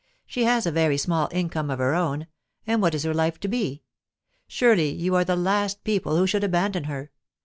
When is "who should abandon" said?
6.17-6.85